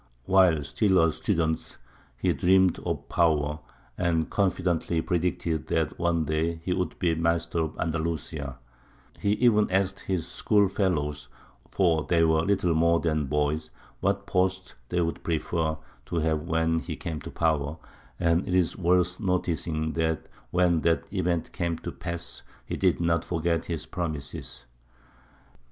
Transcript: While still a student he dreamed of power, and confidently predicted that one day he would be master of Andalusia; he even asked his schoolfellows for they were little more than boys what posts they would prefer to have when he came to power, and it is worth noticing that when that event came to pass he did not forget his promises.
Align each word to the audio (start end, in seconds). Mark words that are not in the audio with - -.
While 0.25 0.63
still 0.63 0.97
a 0.99 1.11
student 1.11 1.77
he 2.17 2.33
dreamed 2.33 2.79
of 2.79 3.07
power, 3.07 3.59
and 3.99 4.31
confidently 4.31 4.99
predicted 4.99 5.67
that 5.67 5.99
one 5.99 6.25
day 6.25 6.59
he 6.63 6.73
would 6.73 6.97
be 6.97 7.13
master 7.13 7.59
of 7.59 7.77
Andalusia; 7.77 8.57
he 9.19 9.33
even 9.33 9.69
asked 9.69 9.99
his 9.99 10.27
schoolfellows 10.27 11.27
for 11.71 12.03
they 12.05 12.23
were 12.23 12.41
little 12.41 12.73
more 12.73 12.99
than 12.99 13.27
boys 13.27 13.69
what 13.99 14.25
posts 14.25 14.73
they 14.89 15.01
would 15.01 15.23
prefer 15.23 15.77
to 16.07 16.15
have 16.15 16.47
when 16.47 16.79
he 16.79 16.95
came 16.95 17.21
to 17.21 17.29
power, 17.29 17.77
and 18.19 18.47
it 18.47 18.55
is 18.55 18.75
worth 18.75 19.19
noticing 19.19 19.93
that 19.93 20.25
when 20.49 20.81
that 20.81 21.05
event 21.13 21.51
came 21.51 21.77
to 21.77 21.91
pass 21.91 22.41
he 22.65 22.75
did 22.75 22.99
not 22.99 23.23
forget 23.23 23.65
his 23.65 23.85
promises. 23.85 24.65